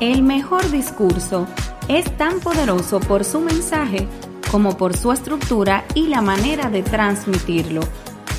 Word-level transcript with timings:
El 0.00 0.22
mejor 0.22 0.70
discurso 0.70 1.46
es 1.86 2.16
tan 2.16 2.40
poderoso 2.40 3.00
por 3.00 3.22
su 3.22 3.38
mensaje 3.38 4.08
como 4.50 4.78
por 4.78 4.96
su 4.96 5.12
estructura 5.12 5.84
y 5.94 6.06
la 6.06 6.22
manera 6.22 6.70
de 6.70 6.82
transmitirlo. 6.82 7.82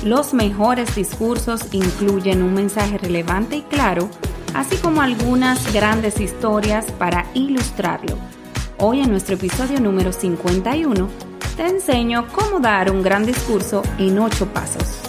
Los 0.04 0.34
mejores 0.34 0.92
discursos 0.96 1.72
incluyen 1.72 2.42
un 2.42 2.52
mensaje 2.52 2.98
relevante 2.98 3.54
y 3.58 3.62
claro, 3.62 4.10
así 4.54 4.76
como 4.78 5.02
algunas 5.02 5.72
grandes 5.72 6.18
historias 6.20 6.90
para 6.90 7.26
ilustrarlo. 7.32 8.18
Hoy 8.78 9.00
en 9.00 9.12
nuestro 9.12 9.36
episodio 9.36 9.78
número 9.78 10.12
51 10.12 11.08
te 11.56 11.68
enseño 11.68 12.26
cómo 12.32 12.58
dar 12.58 12.90
un 12.90 13.04
gran 13.04 13.24
discurso 13.24 13.82
en 13.98 14.18
8 14.18 14.52
pasos. 14.52 15.01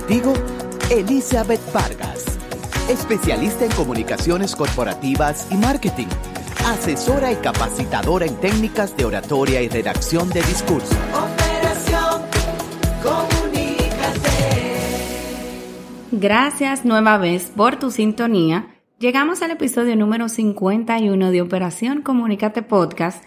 Contigo, 0.00 0.32
Elizabeth 0.90 1.60
Vargas, 1.72 2.24
especialista 2.88 3.64
en 3.64 3.72
comunicaciones 3.72 4.56
corporativas 4.56 5.46
y 5.50 5.56
marketing, 5.56 6.06
asesora 6.66 7.32
y 7.32 7.36
capacitadora 7.36 8.26
en 8.26 8.36
técnicas 8.36 8.96
de 8.96 9.04
oratoria 9.04 9.62
y 9.62 9.68
redacción 9.68 10.28
de 10.30 10.42
discurso. 10.42 10.94
Operación 11.12 12.22
Comunícate. 13.02 14.20
Gracias 16.12 16.84
nueva 16.84 17.18
vez 17.18 17.52
por 17.54 17.76
tu 17.76 17.90
sintonía. 17.90 18.68
Llegamos 18.98 19.42
al 19.42 19.52
episodio 19.52 19.96
número 19.96 20.28
51 20.28 21.30
de 21.30 21.42
Operación 21.42 22.02
Comunícate 22.02 22.62
Podcast 22.62 23.24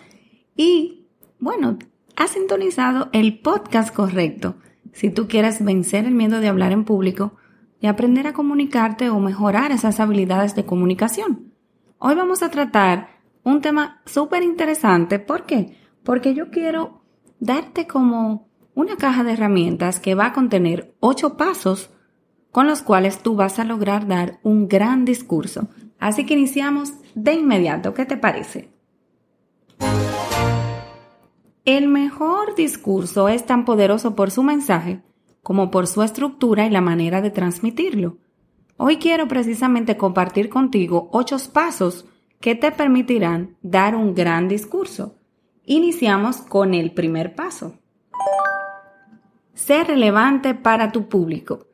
y, 0.55 1.07
bueno, 1.39 1.77
has 2.15 2.31
sintonizado 2.31 3.09
el 3.11 3.39
podcast 3.39 3.93
correcto 3.93 4.55
si 4.93 5.09
tú 5.09 5.27
quieres 5.27 5.63
vencer 5.63 6.05
el 6.05 6.13
miedo 6.13 6.39
de 6.39 6.47
hablar 6.47 6.71
en 6.71 6.85
público 6.85 7.35
y 7.81 7.87
aprender 7.87 8.27
a 8.27 8.33
comunicarte 8.33 9.09
o 9.09 9.19
mejorar 9.19 9.71
esas 9.71 9.99
habilidades 9.99 10.55
de 10.55 10.65
comunicación. 10.65 11.51
Hoy 11.97 12.15
vamos 12.15 12.41
a 12.43 12.49
tratar 12.49 13.09
un 13.43 13.61
tema 13.61 14.01
súper 14.05 14.43
interesante. 14.43 15.19
¿Por 15.19 15.45
qué? 15.45 15.77
Porque 16.03 16.33
yo 16.33 16.49
quiero 16.49 17.01
darte 17.39 17.87
como 17.87 18.47
una 18.75 18.95
caja 18.95 19.23
de 19.23 19.33
herramientas 19.33 19.99
que 19.99 20.15
va 20.15 20.27
a 20.27 20.33
contener 20.33 20.95
ocho 20.99 21.35
pasos 21.35 21.89
con 22.51 22.67
los 22.67 22.81
cuales 22.81 23.19
tú 23.19 23.35
vas 23.35 23.59
a 23.59 23.63
lograr 23.63 24.07
dar 24.07 24.39
un 24.43 24.67
gran 24.67 25.05
discurso. 25.05 25.67
Así 25.99 26.25
que 26.25 26.35
iniciamos 26.35 26.93
de 27.15 27.33
inmediato. 27.33 27.93
¿Qué 27.93 28.05
te 28.05 28.17
parece? 28.17 28.71
El 31.65 31.87
mejor 31.87 32.55
discurso 32.55 33.29
es 33.29 33.45
tan 33.45 33.63
poderoso 33.63 34.15
por 34.15 34.31
su 34.31 34.43
mensaje 34.43 35.01
como 35.41 35.71
por 35.71 35.87
su 35.87 36.01
estructura 36.01 36.65
y 36.65 36.69
la 36.69 36.81
manera 36.81 37.21
de 37.21 37.31
transmitirlo. 37.31 38.17
Hoy 38.75 38.97
quiero 38.97 39.29
precisamente 39.29 39.95
compartir 39.95 40.49
contigo 40.49 41.09
ocho 41.13 41.37
pasos 41.53 42.05
que 42.41 42.55
te 42.55 42.71
permitirán 42.73 43.55
dar 43.61 43.95
un 43.95 44.13
gran 44.13 44.49
discurso. 44.49 45.15
Iniciamos 45.63 46.37
con 46.37 46.73
el 46.73 46.91
primer 46.91 47.33
paso. 47.33 47.79
Ser 49.53 49.87
relevante 49.87 50.55
para 50.55 50.91
tu 50.91 51.07
público. 51.07 51.67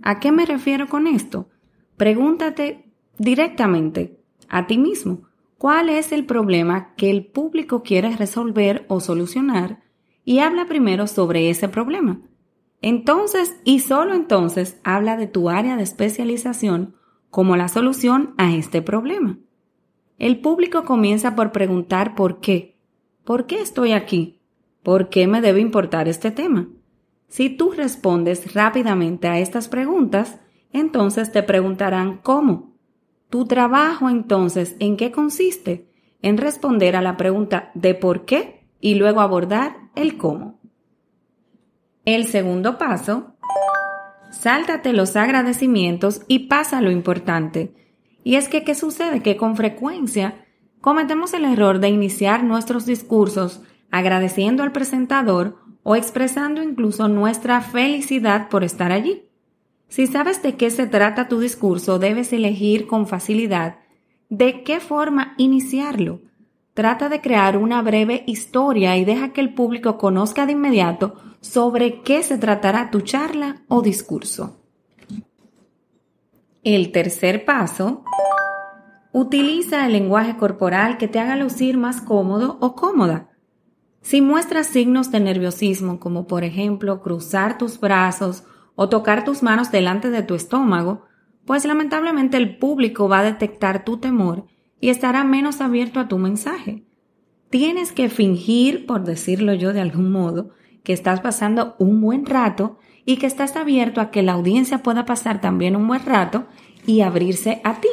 ¿A 0.00 0.18
qué 0.18 0.32
me 0.32 0.46
refiero 0.46 0.88
con 0.88 1.06
esto? 1.06 1.50
Pregúntate 1.98 2.90
directamente 3.18 4.18
a 4.48 4.66
ti 4.66 4.78
mismo, 4.78 5.25
cuál 5.58 5.88
es 5.88 6.12
el 6.12 6.26
problema 6.26 6.94
que 6.96 7.10
el 7.10 7.26
público 7.26 7.82
quiere 7.82 8.16
resolver 8.16 8.84
o 8.88 9.00
solucionar 9.00 9.82
y 10.24 10.40
habla 10.40 10.66
primero 10.66 11.06
sobre 11.06 11.50
ese 11.50 11.68
problema. 11.68 12.20
Entonces, 12.82 13.56
y 13.64 13.80
solo 13.80 14.14
entonces, 14.14 14.78
habla 14.84 15.16
de 15.16 15.26
tu 15.26 15.48
área 15.48 15.76
de 15.76 15.82
especialización 15.82 16.94
como 17.30 17.56
la 17.56 17.68
solución 17.68 18.34
a 18.36 18.54
este 18.54 18.82
problema. 18.82 19.38
El 20.18 20.40
público 20.40 20.84
comienza 20.84 21.34
por 21.34 21.52
preguntar 21.52 22.14
por 22.14 22.40
qué. 22.40 22.78
¿Por 23.24 23.46
qué 23.46 23.60
estoy 23.60 23.92
aquí? 23.92 24.40
¿Por 24.82 25.08
qué 25.08 25.26
me 25.26 25.40
debe 25.40 25.60
importar 25.60 26.08
este 26.08 26.30
tema? 26.30 26.68
Si 27.28 27.50
tú 27.50 27.72
respondes 27.72 28.54
rápidamente 28.54 29.28
a 29.28 29.38
estas 29.38 29.68
preguntas, 29.68 30.38
entonces 30.72 31.32
te 31.32 31.42
preguntarán 31.42 32.18
cómo. 32.18 32.75
Tu 33.30 33.46
trabajo 33.46 34.08
entonces, 34.08 34.76
¿en 34.78 34.96
qué 34.96 35.10
consiste? 35.10 35.88
En 36.22 36.36
responder 36.38 36.96
a 36.96 37.02
la 37.02 37.16
pregunta 37.16 37.70
de 37.74 37.94
por 37.94 38.24
qué 38.24 38.66
y 38.80 38.94
luego 38.94 39.20
abordar 39.20 39.76
el 39.94 40.16
cómo. 40.16 40.60
El 42.04 42.26
segundo 42.26 42.78
paso, 42.78 43.34
sáltate 44.30 44.92
los 44.92 45.16
agradecimientos 45.16 46.22
y 46.28 46.48
pasa 46.48 46.80
lo 46.80 46.90
importante. 46.90 47.74
Y 48.22 48.36
es 48.36 48.48
que, 48.48 48.64
¿qué 48.64 48.74
sucede? 48.74 49.22
Que 49.22 49.36
con 49.36 49.56
frecuencia 49.56 50.44
cometemos 50.80 51.34
el 51.34 51.44
error 51.44 51.80
de 51.80 51.88
iniciar 51.88 52.44
nuestros 52.44 52.86
discursos 52.86 53.62
agradeciendo 53.90 54.62
al 54.62 54.72
presentador 54.72 55.58
o 55.82 55.96
expresando 55.96 56.62
incluso 56.62 57.08
nuestra 57.08 57.60
felicidad 57.60 58.48
por 58.48 58.64
estar 58.64 58.92
allí. 58.92 59.24
Si 59.88 60.06
sabes 60.06 60.42
de 60.42 60.56
qué 60.56 60.70
se 60.70 60.86
trata 60.86 61.28
tu 61.28 61.40
discurso, 61.40 61.98
debes 61.98 62.32
elegir 62.32 62.86
con 62.86 63.06
facilidad 63.06 63.76
de 64.28 64.62
qué 64.64 64.80
forma 64.80 65.34
iniciarlo. 65.36 66.20
Trata 66.74 67.08
de 67.08 67.20
crear 67.20 67.56
una 67.56 67.80
breve 67.80 68.24
historia 68.26 68.96
y 68.96 69.04
deja 69.04 69.32
que 69.32 69.40
el 69.40 69.54
público 69.54 69.96
conozca 69.96 70.44
de 70.44 70.52
inmediato 70.52 71.14
sobre 71.40 72.02
qué 72.02 72.22
se 72.22 72.36
tratará 72.38 72.90
tu 72.90 73.00
charla 73.00 73.62
o 73.68 73.80
discurso. 73.80 74.60
El 76.62 76.90
tercer 76.90 77.44
paso, 77.44 78.02
utiliza 79.12 79.86
el 79.86 79.92
lenguaje 79.92 80.36
corporal 80.36 80.98
que 80.98 81.08
te 81.08 81.20
haga 81.20 81.36
lucir 81.36 81.78
más 81.78 82.00
cómodo 82.00 82.58
o 82.60 82.74
cómoda. 82.74 83.30
Si 84.02 84.20
muestras 84.20 84.66
signos 84.66 85.10
de 85.10 85.20
nerviosismo, 85.20 85.98
como 85.98 86.26
por 86.26 86.44
ejemplo 86.44 87.00
cruzar 87.00 87.56
tus 87.56 87.80
brazos 87.80 88.44
o 88.76 88.88
tocar 88.88 89.24
tus 89.24 89.42
manos 89.42 89.72
delante 89.72 90.10
de 90.10 90.22
tu 90.22 90.34
estómago, 90.34 91.02
pues 91.44 91.64
lamentablemente 91.64 92.36
el 92.36 92.56
público 92.58 93.08
va 93.08 93.20
a 93.20 93.24
detectar 93.24 93.84
tu 93.84 93.96
temor 93.96 94.46
y 94.80 94.90
estará 94.90 95.24
menos 95.24 95.60
abierto 95.60 95.98
a 95.98 96.08
tu 96.08 96.18
mensaje. 96.18 96.84
Tienes 97.50 97.92
que 97.92 98.08
fingir, 98.08 98.86
por 98.86 99.04
decirlo 99.04 99.54
yo 99.54 99.72
de 99.72 99.80
algún 99.80 100.12
modo, 100.12 100.50
que 100.84 100.92
estás 100.92 101.20
pasando 101.20 101.74
un 101.78 102.00
buen 102.00 102.26
rato 102.26 102.78
y 103.04 103.16
que 103.16 103.26
estás 103.26 103.56
abierto 103.56 104.00
a 104.00 104.10
que 104.10 104.22
la 104.22 104.32
audiencia 104.32 104.78
pueda 104.82 105.04
pasar 105.04 105.40
también 105.40 105.74
un 105.74 105.88
buen 105.88 106.04
rato 106.04 106.46
y 106.86 107.00
abrirse 107.00 107.60
a 107.64 107.80
ti. 107.80 107.88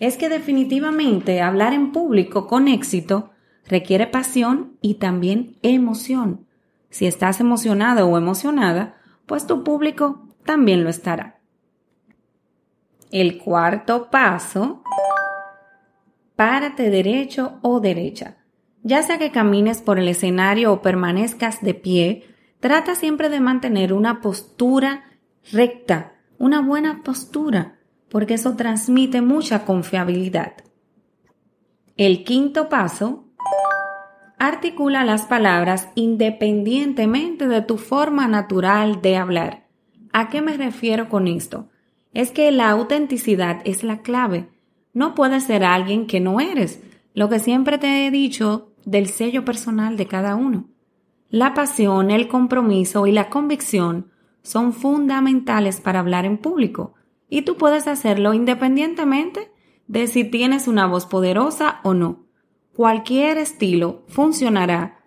Es 0.00 0.16
que 0.16 0.28
definitivamente 0.28 1.40
hablar 1.40 1.72
en 1.72 1.92
público 1.92 2.46
con 2.46 2.68
éxito 2.68 3.30
requiere 3.66 4.06
pasión 4.06 4.76
y 4.80 4.94
también 4.94 5.56
emoción. 5.62 6.46
Si 6.90 7.06
estás 7.06 7.40
emocionado 7.40 8.06
o 8.06 8.18
emocionada, 8.18 8.96
pues 9.26 9.46
tu 9.46 9.64
público 9.64 10.28
también 10.44 10.84
lo 10.84 10.90
estará. 10.90 11.40
El 13.10 13.38
cuarto 13.38 14.10
paso, 14.10 14.82
párate 16.36 16.90
derecho 16.90 17.58
o 17.62 17.80
derecha. 17.80 18.38
Ya 18.82 19.02
sea 19.02 19.18
que 19.18 19.30
camines 19.30 19.80
por 19.80 19.98
el 19.98 20.08
escenario 20.08 20.72
o 20.72 20.82
permanezcas 20.82 21.62
de 21.62 21.74
pie, 21.74 22.24
trata 22.60 22.94
siempre 22.94 23.28
de 23.28 23.40
mantener 23.40 23.92
una 23.92 24.20
postura 24.20 25.04
recta, 25.52 26.14
una 26.38 26.60
buena 26.60 27.02
postura, 27.02 27.78
porque 28.08 28.34
eso 28.34 28.56
transmite 28.56 29.22
mucha 29.22 29.64
confiabilidad. 29.64 30.54
El 31.96 32.24
quinto 32.24 32.68
paso, 32.68 33.23
articula 34.38 35.04
las 35.04 35.26
palabras 35.26 35.88
independientemente 35.94 37.48
de 37.48 37.62
tu 37.62 37.78
forma 37.78 38.28
natural 38.28 39.00
de 39.02 39.16
hablar. 39.16 39.66
¿A 40.12 40.28
qué 40.28 40.42
me 40.42 40.56
refiero 40.56 41.08
con 41.08 41.28
esto? 41.28 41.68
Es 42.12 42.30
que 42.30 42.50
la 42.52 42.70
autenticidad 42.70 43.60
es 43.64 43.82
la 43.82 44.02
clave. 44.02 44.48
No 44.92 45.14
puedes 45.14 45.44
ser 45.44 45.64
alguien 45.64 46.06
que 46.06 46.20
no 46.20 46.40
eres, 46.40 46.80
lo 47.14 47.28
que 47.28 47.38
siempre 47.38 47.78
te 47.78 48.06
he 48.06 48.10
dicho 48.10 48.72
del 48.84 49.08
sello 49.08 49.44
personal 49.44 49.96
de 49.96 50.06
cada 50.06 50.36
uno. 50.36 50.68
La 51.30 51.54
pasión, 51.54 52.10
el 52.10 52.28
compromiso 52.28 53.06
y 53.06 53.12
la 53.12 53.28
convicción 53.28 54.12
son 54.42 54.72
fundamentales 54.72 55.80
para 55.80 56.00
hablar 56.00 56.24
en 56.26 56.38
público. 56.38 56.94
y 57.30 57.42
tú 57.42 57.56
puedes 57.56 57.88
hacerlo 57.88 58.34
independientemente 58.34 59.50
de 59.88 60.06
si 60.06 60.22
tienes 60.24 60.68
una 60.68 60.86
voz 60.86 61.06
poderosa 61.06 61.80
o 61.82 61.94
no. 61.94 62.23
Cualquier 62.74 63.38
estilo 63.38 64.02
funcionará 64.08 65.04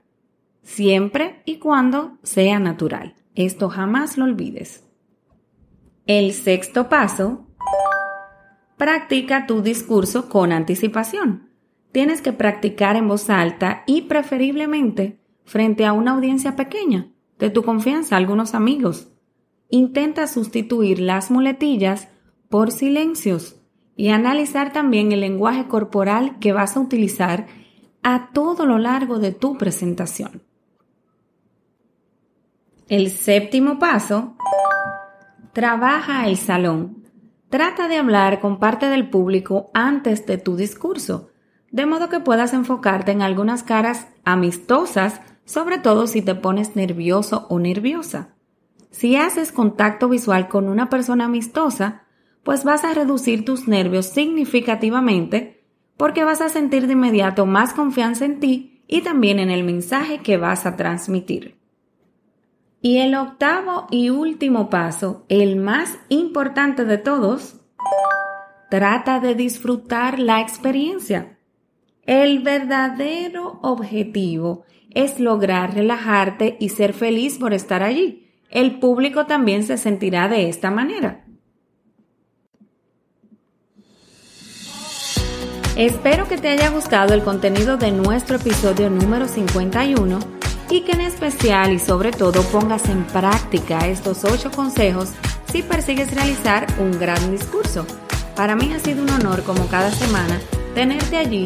siempre 0.63 1.41
y 1.43 1.57
cuando 1.57 2.17
sea 2.23 2.59
natural. 2.59 3.15
Esto 3.35 3.67
jamás 3.67 4.17
lo 4.17 4.23
olvides. 4.23 4.85
El 6.05 6.31
sexto 6.31 6.87
paso, 6.87 7.45
practica 8.77 9.47
tu 9.47 9.61
discurso 9.61 10.29
con 10.29 10.53
anticipación. 10.53 11.49
Tienes 11.91 12.21
que 12.21 12.31
practicar 12.31 12.95
en 12.95 13.09
voz 13.09 13.29
alta 13.29 13.83
y 13.85 14.03
preferiblemente 14.03 15.19
frente 15.43 15.85
a 15.85 15.91
una 15.91 16.11
audiencia 16.11 16.55
pequeña, 16.55 17.11
de 17.37 17.49
tu 17.49 17.63
confianza, 17.63 18.15
algunos 18.15 18.55
amigos. 18.55 19.09
Intenta 19.69 20.27
sustituir 20.27 21.01
las 21.01 21.31
muletillas 21.31 22.07
por 22.47 22.71
silencios 22.71 23.57
y 23.97 24.09
analizar 24.09 24.71
también 24.71 25.11
el 25.11 25.21
lenguaje 25.21 25.67
corporal 25.67 26.37
que 26.39 26.53
vas 26.53 26.77
a 26.77 26.79
utilizar 26.79 27.47
a 28.03 28.29
todo 28.31 28.65
lo 28.67 28.77
largo 28.77 29.17
de 29.17 29.31
tu 29.31 29.57
presentación. 29.57 30.43
El 32.87 33.09
séptimo 33.09 33.79
paso, 33.79 34.37
trabaja 35.51 36.27
el 36.27 36.37
salón. 36.37 37.03
Trata 37.49 37.87
de 37.87 37.97
hablar 37.97 38.39
con 38.39 38.59
parte 38.59 38.87
del 38.87 39.09
público 39.09 39.71
antes 39.73 40.25
de 40.27 40.37
tu 40.37 40.55
discurso, 40.55 41.31
de 41.71 41.85
modo 41.85 42.07
que 42.07 42.19
puedas 42.19 42.53
enfocarte 42.53 43.11
en 43.11 43.23
algunas 43.23 43.63
caras 43.63 44.07
amistosas, 44.23 45.21
sobre 45.43 45.79
todo 45.79 46.07
si 46.07 46.21
te 46.21 46.35
pones 46.35 46.75
nervioso 46.75 47.47
o 47.49 47.57
nerviosa. 47.59 48.35
Si 48.91 49.15
haces 49.15 49.51
contacto 49.51 50.07
visual 50.07 50.47
con 50.47 50.69
una 50.69 50.89
persona 50.89 51.25
amistosa, 51.25 52.06
pues 52.47 52.63
vas 52.63 52.85
a 52.85 52.93
reducir 52.93 53.43
tus 53.43 53.67
nervios 53.67 54.05
significativamente 54.05 55.65
porque 55.97 56.23
vas 56.23 56.39
a 56.39 56.47
sentir 56.47 56.87
de 56.87 56.93
inmediato 56.93 57.45
más 57.45 57.73
confianza 57.73 58.23
en 58.23 58.39
ti 58.39 58.83
y 58.87 59.01
también 59.01 59.39
en 59.39 59.51
el 59.51 59.65
mensaje 59.65 60.19
que 60.19 60.37
vas 60.37 60.65
a 60.65 60.77
transmitir. 60.77 61.57
Y 62.81 62.99
el 62.99 63.15
octavo 63.15 63.87
y 63.91 64.11
último 64.11 64.69
paso, 64.69 65.25
el 65.27 65.57
más 65.57 65.99
importante 66.07 66.85
de 66.85 66.97
todos, 66.97 67.59
trata 68.69 69.19
de 69.19 69.35
disfrutar 69.35 70.17
la 70.17 70.39
experiencia. 70.39 71.37
El 72.03 72.39
verdadero 72.39 73.59
objetivo 73.61 74.63
es 74.91 75.19
lograr 75.19 75.73
relajarte 75.73 76.55
y 76.61 76.69
ser 76.69 76.93
feliz 76.93 77.39
por 77.39 77.53
estar 77.53 77.83
allí. 77.83 78.31
El 78.49 78.79
público 78.79 79.25
también 79.25 79.63
se 79.63 79.77
sentirá 79.77 80.29
de 80.29 80.47
esta 80.47 80.71
manera. 80.71 81.26
Espero 85.77 86.27
que 86.27 86.39
te 86.39 86.47
haya 86.47 86.69
gustado 86.71 87.13
el 87.13 87.21
contenido 87.21 87.77
de 87.77 87.91
nuestro 87.91 88.37
episodio 88.37 88.89
número 88.89 89.27
51 89.27 90.17
y 90.71 90.81
que 90.81 90.93
en 90.93 91.01
especial 91.01 91.71
y 91.71 91.77
sobre 91.77 92.09
todo 92.09 92.41
pongas 92.45 92.89
en 92.89 93.03
práctica 93.03 93.87
estos 93.87 94.25
8 94.25 94.49
consejos 94.49 95.09
si 95.51 95.61
persigues 95.61 96.15
realizar 96.15 96.65
un 96.79 96.97
gran 96.97 97.29
discurso. 97.29 97.85
Para 98.35 98.55
mí 98.55 98.73
ha 98.73 98.79
sido 98.79 99.03
un 99.03 99.11
honor 99.11 99.43
como 99.43 99.67
cada 99.67 99.91
semana 99.91 100.41
tenerte 100.73 101.15
allí 101.15 101.45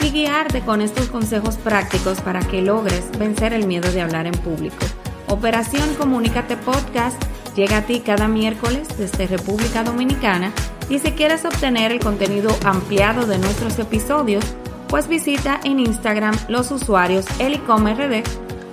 y 0.00 0.10
guiarte 0.10 0.60
con 0.60 0.80
estos 0.80 1.08
consejos 1.08 1.56
prácticos 1.56 2.20
para 2.20 2.38
que 2.38 2.62
logres 2.62 3.02
vencer 3.18 3.52
el 3.52 3.66
miedo 3.66 3.90
de 3.90 4.00
hablar 4.00 4.28
en 4.28 4.34
público. 4.34 4.86
Operación 5.26 5.92
Comunícate 5.94 6.56
Podcast 6.56 7.20
llega 7.56 7.78
a 7.78 7.82
ti 7.82 7.98
cada 7.98 8.28
miércoles 8.28 8.86
desde 8.96 9.26
República 9.26 9.82
Dominicana 9.82 10.52
y 10.92 10.98
si 10.98 11.12
quieres 11.12 11.46
obtener 11.46 11.90
el 11.90 12.00
contenido 12.00 12.54
ampliado 12.66 13.26
de 13.26 13.38
nuestros 13.38 13.78
episodios, 13.78 14.44
pues 14.88 15.08
visita 15.08 15.58
en 15.64 15.80
Instagram 15.80 16.36
los 16.48 16.70
usuarios 16.70 17.24
elicomrd 17.38 18.22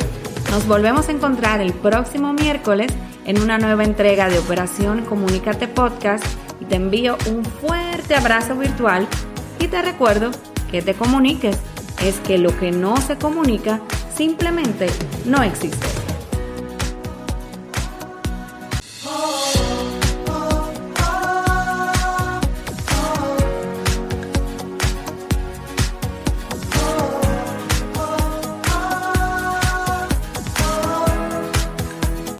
Nos 0.51 0.67
volvemos 0.67 1.07
a 1.07 1.13
encontrar 1.13 1.61
el 1.61 1.71
próximo 1.71 2.33
miércoles 2.33 2.91
en 3.25 3.41
una 3.41 3.57
nueva 3.57 3.85
entrega 3.85 4.27
de 4.27 4.37
Operación 4.37 5.05
Comunícate 5.05 5.69
Podcast 5.69 6.25
y 6.59 6.65
te 6.65 6.75
envío 6.75 7.15
un 7.29 7.45
fuerte 7.45 8.15
abrazo 8.15 8.57
virtual 8.57 9.07
y 9.61 9.67
te 9.67 9.81
recuerdo 9.81 10.31
que 10.69 10.81
te 10.81 10.93
comuniques 10.93 11.57
es 12.03 12.19
que 12.19 12.37
lo 12.37 12.55
que 12.57 12.71
no 12.71 12.97
se 12.97 13.17
comunica 13.17 13.81
simplemente 14.13 14.87
no 15.25 15.43
existe. 15.43 15.98